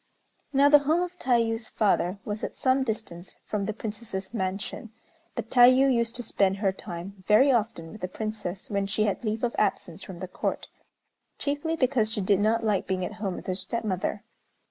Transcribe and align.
Now, 0.51 0.67
the 0.67 0.79
home 0.79 1.03
of 1.03 1.19
Tayû's 1.19 1.69
father 1.69 2.17
was 2.25 2.43
at 2.43 2.55
some 2.55 2.83
distance 2.83 3.37
from 3.45 3.65
the 3.67 3.71
Princess's 3.71 4.33
mansion; 4.33 4.91
but 5.35 5.51
Tayû 5.51 5.93
used 5.93 6.15
to 6.15 6.23
spend 6.23 6.57
her 6.57 6.71
time 6.71 7.23
very 7.27 7.51
often 7.51 7.91
with 7.91 8.01
the 8.01 8.07
Princess, 8.07 8.67
when 8.67 8.87
she 8.87 9.03
had 9.03 9.23
leave 9.23 9.43
of 9.43 9.55
absence 9.59 10.01
from 10.01 10.17
the 10.17 10.27
Court, 10.27 10.67
chiefly 11.37 11.75
because 11.75 12.11
she 12.11 12.19
did 12.21 12.39
not 12.39 12.63
like 12.65 12.87
being 12.87 13.05
at 13.05 13.13
home 13.21 13.35
with 13.35 13.45
her 13.45 13.53
stepmother. 13.53 14.23